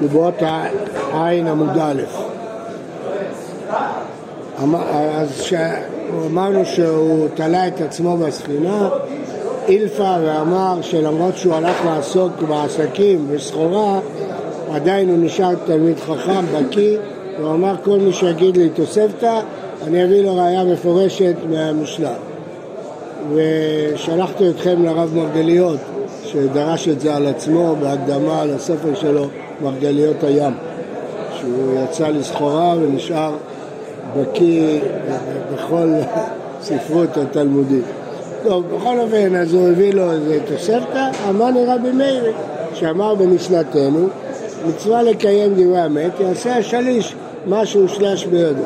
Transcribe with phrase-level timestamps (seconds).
[0.00, 0.34] דיברות
[1.12, 2.02] העין עמוד א'.
[4.90, 5.54] אז
[6.26, 8.88] אמרנו שהוא תלה את עצמו בספינה,
[9.68, 13.98] אילפה ואמר שלמרות שהוא הלך לעסוק בעסקים בסחורה,
[14.72, 16.98] עדיין הוא נשאר תלמיד חכם, בקיא,
[17.38, 19.40] הוא אמר כל מי שיגיד לי תוספתא,
[19.86, 22.12] אני אביא לו ראייה מפורשת מהמשנה.
[23.34, 25.78] ושלחתי אתכם לרב מרגליות,
[26.32, 29.26] שדרש את זה על עצמו בהקדמה לספר שלו,
[29.62, 30.52] מרגליות הים,
[31.38, 33.32] שהוא יצא לסחורה ונשאר
[34.16, 34.80] בקיא
[35.54, 35.88] בכל
[36.62, 37.84] ספרות התלמודית.
[38.42, 42.32] טוב, בכל אופן, אז הוא הביא לו איזה תוספתא, אמר לי רבי מאיר,
[42.74, 44.08] שאמר במשנתנו,
[44.68, 47.14] מצווה לקיים דברי המת, יעשה השליש
[47.46, 48.62] מה שהושלש בידו.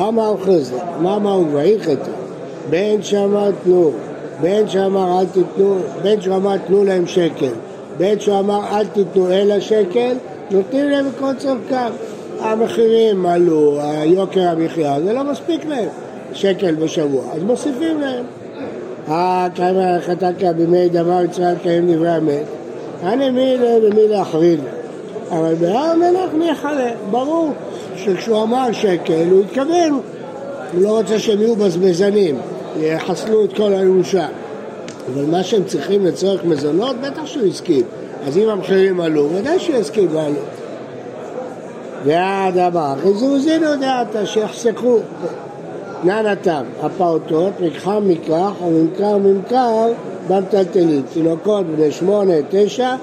[0.00, 2.10] אמר חזר, מה אמר ויחתו?
[2.70, 3.90] בין שאמר תנו,
[4.40, 7.52] בין שאמר אל תיתנו, בין שאמר תנו להם שקל,
[7.98, 10.16] בין שאמר אל תיתנו אלא שקל,
[10.50, 11.90] נותנים להם כל צורכם.
[12.40, 15.88] המחירים עלו, היוקר המחיה, זה לא מספיק להם,
[16.32, 18.24] שקל בשבוע, אז מוסיפים להם.
[19.54, 22.44] כמה חתקה בימי דבר מצווה לקיים דברי המת,
[23.02, 24.62] אני מילה ומילה אחרינה.
[25.30, 27.52] אבל בהר המלך ניחלה, ברור
[27.96, 30.00] שכשהוא אמר שקל הוא התכוון,
[30.72, 32.36] הוא לא רוצה שהם יהיו בזבזנים,
[32.76, 34.26] יחסלו את כל הירושה.
[35.12, 37.84] אבל מה שהם צריכים לצורך מזונות, בטח שהוא הסכים.
[38.26, 40.48] אז אם המחירים עלו, ודאי שהוא יסכים לעלות.
[42.04, 44.98] ועד הבא, חיזוזינו דעתה, שיחסכו.
[46.04, 49.92] ננתם, הפעוטות, מקחה מקח וממכר ממכר
[50.28, 51.04] במטלטלית.
[51.12, 52.94] תינוקות בני שמונה, תשע,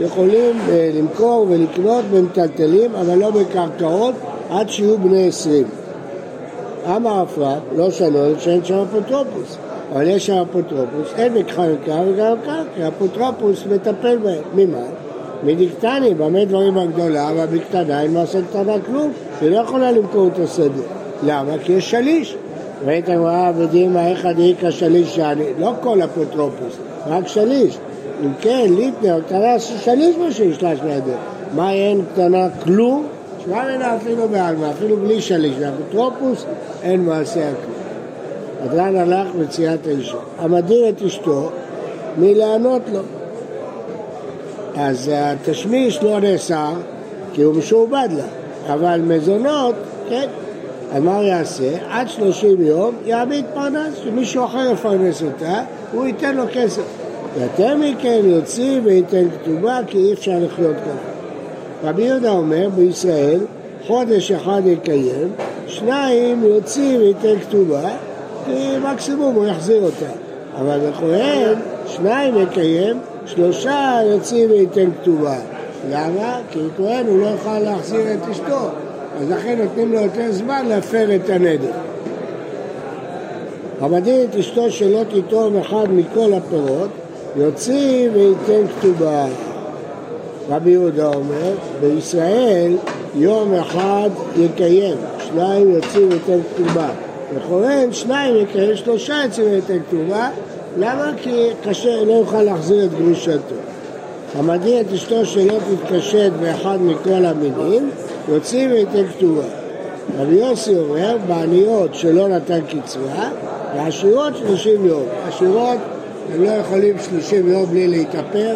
[0.00, 4.14] יכולים אה, למכור ולקנות במטלטלים, אבל לא בקרקעות,
[4.50, 5.64] עד שיהיו בני עשרים.
[6.86, 9.56] אמר אפרת, לא שנות שאין שם אפוטרופוס,
[9.92, 14.42] אבל יש שם אפוטרופוס, אין מקרא וגם קרקע, האפוטרופוס מטפל בהם.
[14.54, 14.84] ממה?
[15.44, 20.82] מדיקטני, במה דברים הגדולה, והבקטנה אין מעשה קטנה כלום, היא לא יכולה למכור את השדה.
[21.26, 21.52] למה?
[21.64, 22.36] כי יש שליש.
[22.84, 27.78] ראית גמרא ודימה איך הדאיכא שליש שאני, לא כל אפוטרופוס, רק שליש.
[28.24, 31.12] אם כן, ליטנר, קטנה שליש מה שישלש בידו.
[31.54, 33.06] מה אין קטנה כלום?
[33.44, 36.44] שמע ממנה אפילו בעלמא, אפילו בלי שליש, לאפוטרופוס
[36.82, 37.82] אין מעשה הכלום.
[38.64, 40.16] אדרן הלך מציאת האישה.
[40.38, 41.50] המדיר את אשתו
[42.18, 43.00] מלענות לו.
[44.76, 46.72] אז התשמיש לא נאסר
[47.32, 48.24] כי הוא משועבד לה,
[48.74, 49.74] אבל מזונות,
[50.08, 50.28] כן.
[50.92, 51.70] אז מה הוא יעשה?
[51.90, 56.82] עד שלושים יום יעמיד פרנס, שמישהו אחר יפרנס אותה, הוא ייתן לו כסף.
[57.40, 61.11] יותר מכן יוציא וייתן כתובה כי אי אפשר לחיות ככה.
[61.84, 63.40] רבי יהודה אומר בישראל
[63.86, 65.28] חודש אחד יקיים,
[65.66, 67.88] שניים יוציא וייתן כתובה
[68.44, 70.12] כי מקסימום הוא יחזיר אותה.
[70.60, 71.54] אבל בכהן
[71.86, 75.36] שניים יקיים, שלושה יוציא וייתן כתובה.
[75.90, 76.40] למה?
[76.50, 78.68] כי כהן הוא לא יוכל להחזיר את אשתו,
[79.20, 81.72] אז לכן נותנים לו יותר זמן להפר את הנדר.
[83.80, 86.88] המדין את אשתו שלא תיתום אחד מכל הפירות,
[87.36, 89.26] יוציא וייתן כתובה.
[90.48, 92.76] רבי יהודה אומר, בישראל
[93.14, 96.88] יום אחד יקיים, שניים יוציא וייתן כתובה.
[97.34, 100.30] וכהן שניים יקיים, שלושה יוציא וייתן כתובה.
[100.78, 101.12] למה?
[101.22, 103.54] כי קשה, לא יוכל להחזיר את גרושתו.
[104.38, 107.90] המדין את אשתו שלא תתקשט באחד מכל המינים,
[108.28, 109.42] יוציא וייתן כתובה.
[110.18, 113.30] רבי יוסי אומר, בעניות שלא נתן קצבה,
[113.76, 115.02] ועשירות שלושים יום.
[115.28, 115.78] עשירות
[116.34, 118.54] הם לא יכולים שלושים יום בלי להתאפר,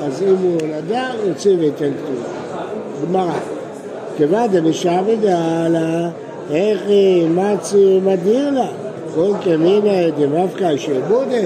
[0.00, 2.28] אז אם הוא נדר, יוציא וייתן כתובה.
[3.02, 3.38] גמרא.
[4.16, 6.08] כיוון דמשעבד דעלה,
[6.50, 8.66] איך היא מצי מדיר לה?
[9.14, 11.36] כל כמינא דמפקא שעבודה,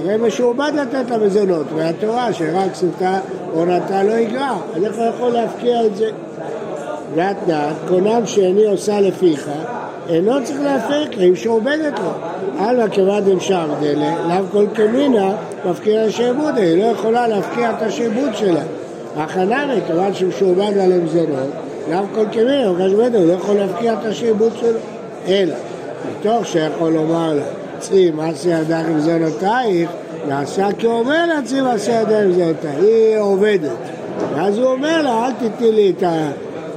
[0.00, 3.20] הרי משועבד לתת למזונות, והתורה שרק סוטה
[3.54, 6.10] או נטה לא יגרע, אז איך הוא יכול להפקיע את זה?
[7.14, 9.50] והתנאת, קונם שאיני עושה לפיך,
[10.08, 12.10] אינו צריך להפק, אם שעובדת לו.
[12.60, 15.32] אלא כיוון דמשם דלה, לאו כל כמינא
[15.64, 18.62] מפקיע לשעבודה, היא לא יכולה להפקיע את השעבוד שלה.
[19.16, 21.50] מכיוון שהוא שעובד על המזונות,
[21.90, 24.78] לאו כל כמינא, הוא לא יכול להפקיע את השעבוד שלו.
[25.28, 25.54] אלא
[26.10, 27.42] מתוך שיכול לומר לה,
[27.78, 29.90] צאי מעשי ידך עם זונותייך,
[30.28, 33.70] נעשה כי הוא אומר לה צאי מעשי ידך עם זונותייך, היא עובדת.
[34.34, 36.02] ואז הוא אומר לה, אל תתני לי את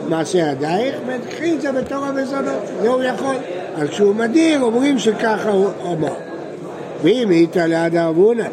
[0.07, 3.35] מעשי ידייך, ותקחי את זה בתור המזונות, זה הוא יכול.
[3.79, 6.13] אז כשהוא מדיר, אומרים שככה הוא אמר.
[7.03, 8.43] ואם איתה ליד אבונה,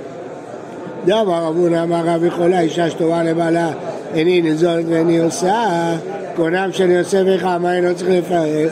[1.05, 3.70] דאמר אבונה אמר רב יכולה אישה שטובה לבעלה,
[4.14, 5.64] איני נזולת ואיני עושה,
[6.37, 8.25] קונם שאני עושה בך, מה אינו צריך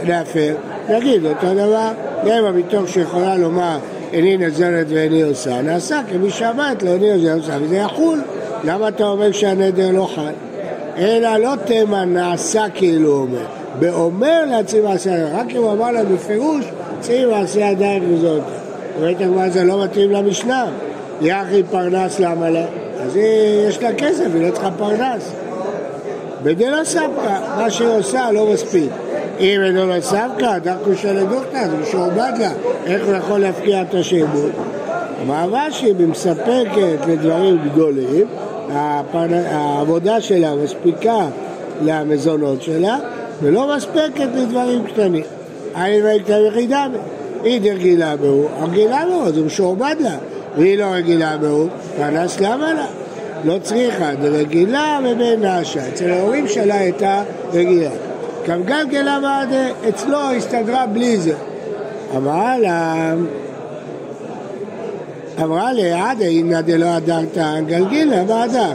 [0.07, 0.55] להפר?
[0.89, 1.89] נגיד אותו דבר,
[2.27, 3.79] גם מתוך שיכולה לומר
[4.13, 8.21] איני נזרת ואיני עושה, נעשה כמי שבת לא איני נזרת ועושה, וזה יחול.
[8.65, 10.33] למה אתה אומר שהנדר לא חל?
[10.99, 13.64] אלא לא תימן נעשה כאילו אומר.
[13.79, 16.65] באומר להציב מעשה ידיים, רק אם הוא אמר לה בפירוש,
[17.01, 18.43] ציב מעשה ידיים וזאת.
[18.97, 20.67] אומרת הגמרא זה לא מתאים למשנה.
[21.21, 22.65] יחי פרנס למה לה?
[23.01, 25.33] אז היא, יש לה כסף, היא לא צריכה פרנס.
[26.43, 28.91] בדלא סבקה, מה שהיא עושה לא מספיק.
[29.41, 32.51] אם בדלא סבקא, דרכו של דוכתא, זה משועבד לה,
[32.87, 34.51] איך הוא יכול להפקיע את השעבוד?
[35.23, 38.27] המאבק שהיא מספקת לדברים גדולים,
[38.71, 41.27] העבודה שלה מספיקה
[41.83, 42.99] למזונות שלה,
[43.43, 45.25] ולא מספקת לדברים קטנים.
[45.75, 46.87] האם הייתה יחידה
[47.43, 50.17] היא דרגילה בהו, הרגילה בהו, אז הוא משועבד לה,
[50.57, 52.87] והיא לא רגילה בהו, פרנס למה לה?
[53.45, 55.89] לא צריכה, דרגילה ובן נשה.
[55.89, 57.23] אצל ההורים שלה הייתה
[57.53, 57.91] רגילה.
[58.47, 58.63] גם
[59.23, 59.49] בעד
[59.89, 61.35] אצלו הסתדרה בלי זה.
[62.17, 63.15] אמרה לה,
[65.43, 68.73] אמרה לעדה אינא דלא הדרת גלגילה בעדה.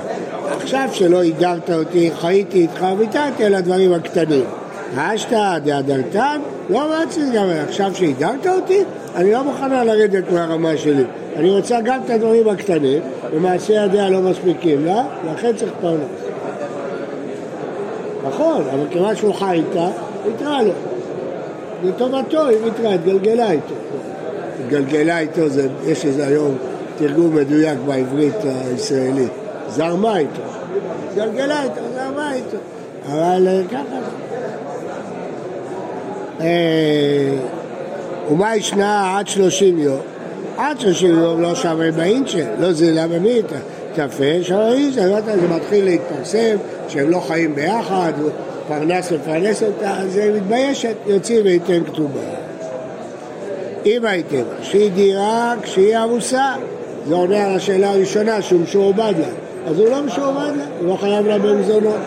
[0.52, 4.46] עכשיו שלא הדרת אותי, חייתי איתך ויתרתי על הדברים הקטנים.
[4.96, 8.84] אשתא דהדרתן, לא רציתי גם עכשיו שהדרת אותי,
[9.16, 11.04] אני לא מוכנה לרדת מהרמה שלי.
[11.36, 13.02] אני רוצה גם את הדברים הקטנים,
[13.34, 15.04] ומעשי ידיה לא מספיקים לה,
[15.34, 16.02] לכן צריך פרנס.
[18.28, 19.88] נכון, אבל כיוון שהוא חי איתה,
[20.26, 20.72] ויתרה לו.
[21.84, 23.74] לטובתו היא ויתרה, התגלגלה איתו.
[24.66, 26.58] התגלגלה איתו, זה, יש איזה היום
[26.98, 28.36] תרגום מדויק בעברית
[28.72, 29.32] הישראלית.
[29.70, 30.42] זרמה איתו.
[31.10, 32.58] התגלגלה איתו, זרמה איתו.
[33.06, 34.20] אבל אה, ככה זה.
[36.42, 37.38] אה,
[38.32, 40.00] ומה ישנה עד שלושים יום?
[40.58, 43.56] עד שלושים יום לא שווה באינצ'ה, לא זילה במיתה.
[43.94, 46.58] תפה, שווה אינצ'ה, זה מתחיל להתפרסם,
[46.88, 48.14] שהם לא חיים ביחד,
[48.68, 52.20] פרנס מפרנס אותה, אז היא מתביישת, יוצאים וייתן כתובה.
[53.86, 56.54] אם הייתם, שהיא דירה כשהיא עמוסה,
[57.08, 59.49] זה עונה על השאלה הראשונה, שהוא משועבד לה.
[59.70, 62.00] אז הוא לא משועבד לה, הוא לא חייב לה במזונות.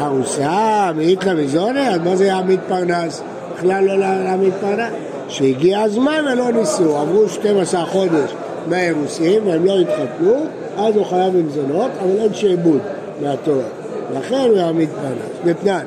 [0.00, 3.22] ארוסה, מאית לה מזונה, אז מה זה יעמיד פרנס?
[3.54, 4.92] בכלל לא להעמיד פרנס.
[5.28, 8.34] שהגיע הזמן ולא ניסו, עברו 12 חודש
[8.66, 10.46] מהאירוסים והם לא התחתנו,
[10.76, 12.80] אז הוא חייב במזונות, אבל אין שעבוד
[13.22, 13.64] מהתורה.
[14.18, 15.84] לכן הוא יעמיד פרנס, נתנן.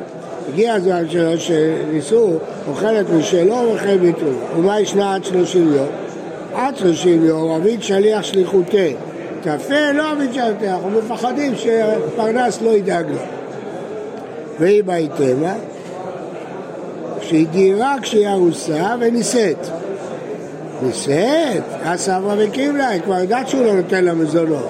[0.50, 2.34] הגיע הזמן שלו שניסו,
[2.68, 4.34] אוכלת משלו ואוכל ביטול.
[4.58, 5.88] ומה ישנה עד 30 יום?
[6.54, 8.96] עד 30 יום, עביד שליח שליחותי.
[9.44, 10.04] קפה לא
[10.34, 13.18] שליחותי, אנחנו מפחדים שפרנס לא ידאג לו.
[14.60, 15.54] והיא בהתאמה,
[17.22, 19.68] שהיא דירה כשהיא ארוסה ונישאת.
[20.82, 24.70] נישאת, אז סברה וקיבלה, היא כבר יודעת שהוא לא נותן לה מזונות.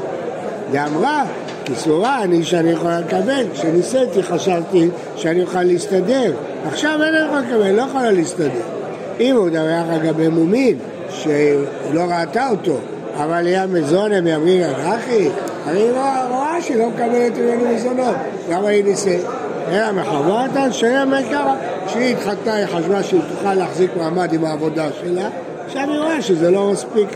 [0.71, 1.23] היא אמרה,
[1.65, 6.33] כיסורה אני שאני יכולה לקבל, כשנישאתי חשבתי שאני אוכל להסתדר,
[6.67, 8.61] עכשיו אין יכולה לקבל, לא יכולה להסתדר.
[9.19, 10.77] אם הוא מדווח לגבי מומין,
[11.09, 12.77] שלא ראתה אותו,
[13.23, 15.29] אבל היה מזון, הם יאמרים לה, אחי,
[15.67, 15.83] אני
[16.29, 18.15] רואה שהיא לא מקבלת ממנו מזונות,
[18.49, 19.21] למה היא נישאת?
[19.71, 21.55] אלא מחברת על שהיה מקרה.
[21.87, 25.29] כשהיא התחתנה היא חשבה שהיא תוכל להחזיק מעמד עם העבודה שלה,
[25.65, 27.09] עכשיו היא רואה שזה לא מספיק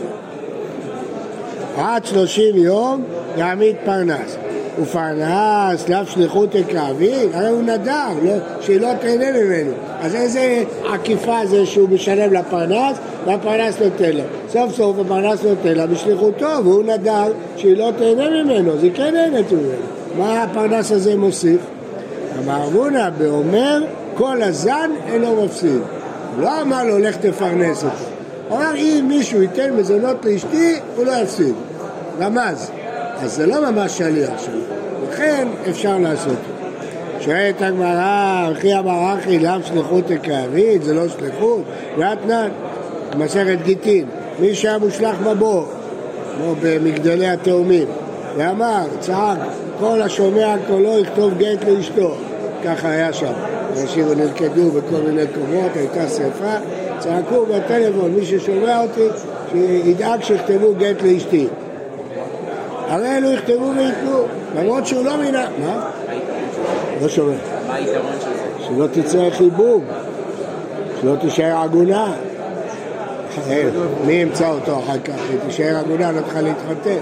[1.78, 3.02] עד שלושים יום
[3.36, 4.36] יעמיד פרנס.
[4.82, 9.72] ופרנס, לאו שליחות הכאבים, הרי הוא נדר, לא, שהיא לא תהנה ממנו.
[10.00, 10.62] אז איזה
[10.92, 14.22] עקיפה זה שהוא משלם לפרנס והפרנס נותן לו.
[14.48, 19.14] סוף סוף הפרנס נותן לה בשליחותו והוא נדר שהיא לא תהנה ממנו, אז היא כן
[19.14, 19.86] נהנית ממנו.
[20.18, 21.60] מה הפרנס הזה מוסיף?
[22.44, 23.82] אמר אבונה באומר
[24.14, 25.80] כל הזן אינו מפסיד.
[26.34, 27.96] הוא לא אמר לו לך תפרנס אותו.
[28.48, 31.54] הוא אמר אם מישהו ייתן מזונות לאשתי הוא לא יפסיד.
[32.20, 32.70] רמז.
[33.22, 34.60] אז זה לא ממש שליח שלו.
[35.08, 36.36] לכן אפשר לעשות.
[37.20, 41.62] שואלת הגמרא, אחי אמר אחי, לאו שליחות הכאבית, זה לא שליחות?
[41.98, 42.48] ואתנן,
[43.16, 44.06] מסכת גיטין,
[44.40, 45.66] מי שהיה מושלך בבור,
[46.36, 47.86] כמו במגדלי התאומים,
[48.36, 49.38] ואמר, צעק,
[49.80, 52.14] כל השומע קולו יכתוב גט לאשתו.
[52.64, 53.32] ככה היה שם.
[53.82, 56.54] אנשים נלכדו בכל מיני קומות, הייתה שרפה,
[56.98, 59.06] צעקו בטלפון, מי ששומע אותי,
[59.52, 61.46] שידאג שיכתבו גט לאשתי.
[62.88, 64.22] הרי אלו יכתבו וייתנו,
[64.56, 65.46] למרות שהוא לא מינה...
[65.64, 65.90] מה?
[67.02, 67.34] לא שומע.
[67.66, 68.64] מה היתרון של זה?
[68.64, 69.84] שלא תצא חיבוב,
[71.00, 72.12] שלא תישאר עגונה.
[74.06, 75.14] מי ימצא אותו אחר כך?
[75.30, 76.98] היא תישאר עגונה, לא תוכל להתחתן.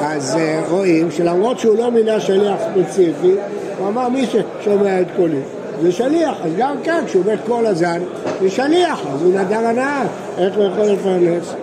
[0.00, 3.34] אז אה, רואים שלמרות שהוא לא מינה שליח ספציפי,
[3.78, 5.40] הוא אמר מי ששומע את קולי.
[5.82, 8.00] זה שליח, אז גם כאן כשהוא מת כל הזן,
[8.40, 10.02] זה שליח, אז הוא נדר הנאה,
[10.38, 11.54] איך הוא יכול לפרנס?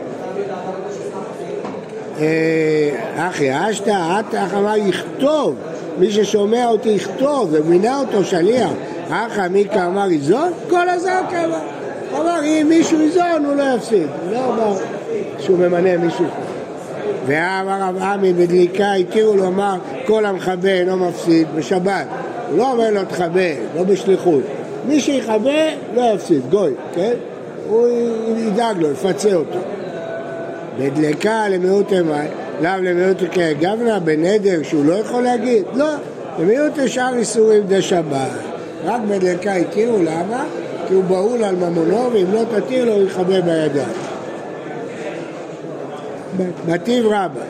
[2.20, 2.90] אה,
[3.30, 5.56] אחי, אשתא, את אמר יכתוב,
[6.00, 8.70] מי ששומע אותי יכתוב, ומינה אותו שליח.
[9.10, 10.52] אחא מיקה אמר יזון?
[10.70, 11.75] כל הזן כמה.
[12.22, 14.78] אמר אם מישהו יזון הוא לא יפסיד, הוא לא אמר
[15.40, 16.26] שהוא ממנה מישהו.
[17.26, 22.06] ואמר רב עמי בדליקה התירו לומר כל המכבה אינו מפסיד בשבת
[22.50, 24.44] הוא לא אומר לו תכבה, לא בשליחות.
[24.88, 27.14] מי שיכבה לא יפסיד, גוי, כן?
[27.70, 27.88] הוא
[28.38, 29.60] ידאג לו, יפצה אותו.
[30.80, 32.30] בדלקה למיעוט מים,
[32.62, 35.64] לאו למיעוט כגבנה, בנדר שהוא לא יכול להגיד?
[35.74, 35.90] לא,
[36.40, 38.30] למיעוט שאר איסורים די שבת.
[38.86, 40.46] רק בדלקה התירו, למה?
[40.88, 43.88] כי הוא בהול על ממונו, ואם לא תתיר לו, הוא יכבה בידיים.
[46.68, 47.42] מטיב רבה,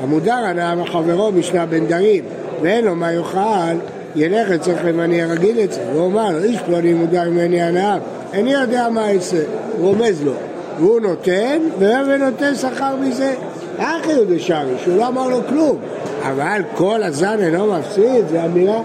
[0.00, 2.24] המודר הנאה מחברו משנה בן דרים,
[2.62, 3.76] ואין לו מה יאכל,
[4.16, 7.98] ילך אצלך למניע רגיל אצלו, והוא אמר לו, איש פלוני מודר ממני הנאה,
[8.32, 9.42] איני יודע מה אעשה,
[9.80, 10.32] רומז לו,
[10.78, 13.34] והוא נותן, ונותן שכר מזה.
[13.78, 15.78] אחי הוא דשארי, שהוא לא אמר לו כלום,
[16.22, 18.80] אבל כל הזן אינו מפסיד, זו אמירה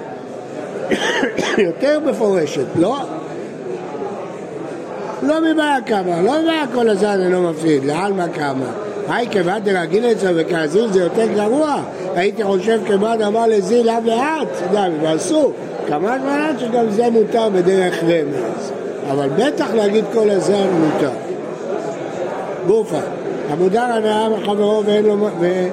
[1.67, 2.97] יותר מפורשת, לא?
[5.23, 8.65] לא מבעיה כמה, לא מבעיה כל הזן אינו מפסיד, לעלמא כמה.
[9.09, 11.81] היי כבד דרגיל אצלו וכאזיל זה יותר גרוע.
[12.15, 15.53] הייתי חושב כבד אמר לזיל לאו לאט, יודע, ואסור.
[15.87, 18.71] כמה זמן שגם זה מותר בדרך רמז.
[19.11, 21.11] אבל בטח להגיד כל הזן מותר.
[22.67, 22.99] גופה,
[23.49, 25.67] המודר הנאה מחברו ואין לו, ו...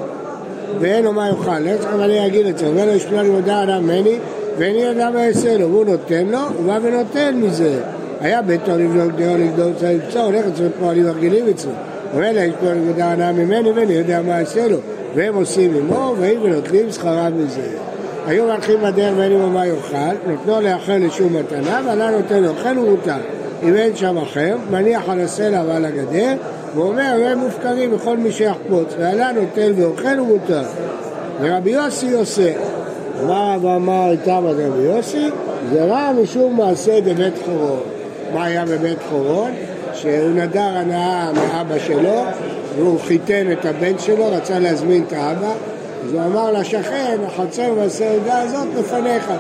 [0.80, 1.58] ואין לו מה יאכל.
[1.58, 2.66] לא צריך אני אגיד את זה.
[2.66, 4.18] אומר לו ישמע לי מודר הנאה ממני
[4.58, 5.70] ואיני יודע מה יעשה לו.
[5.70, 7.80] והוא נותן לו, הוא בא ונותן מזה.
[8.20, 11.72] היה ביתו לבנות גדול לגדול צריך לקצור, הולך אצלו פועלים רגילים אצלו.
[12.14, 14.76] אומר לה, יש פה נקודה הנאה ממני ואני יודע מה יעשה לו.
[15.14, 17.68] והם עושים עמו, והם ונותנים שכרם מזה.
[18.26, 19.96] היו מלכים בדרך ואין עמו מה יאכל,
[20.26, 23.16] נותנו לאחר לשום מתנה, ועלה נותן לו אוכל ומותר.
[23.62, 26.34] אם אין שם אחר, מניח על הסלע ועל הגדר,
[26.74, 30.62] ואומר, הם מופקרים בכל מי שיחפוץ, ועלה נותן ואוכל ומותר.
[31.40, 32.52] ורבי יוסי עושה.
[33.22, 35.28] אמר רב אמר איתם עד רבי יוסי,
[35.72, 37.95] זה רע משום מעשה בבית חורון.
[38.34, 39.50] מה היה בבית חורון?
[39.94, 42.22] שהוא נדר הנאה מאבא שלו
[42.76, 45.52] והוא חיתן את הבן שלו, רצה להזמין את האבא
[46.06, 49.32] אז הוא אמר לשכן, החצר והסעודה הזאת לפניך.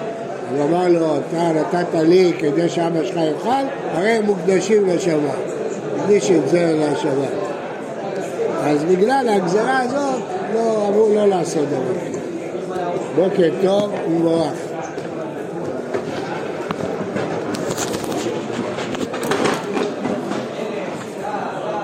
[0.56, 5.56] הוא אמר לו, אתה נתת לי כדי שאבא שלך יאכל, הרי הם מוקדשים לשבת.
[5.96, 7.46] הקדיש את זה לשבת.
[8.64, 10.22] אז בגלל הגזרה הזאת,
[10.54, 12.18] לא, אמרו לא לעשות דבר.
[13.16, 14.65] בוקר טוב ומבורך.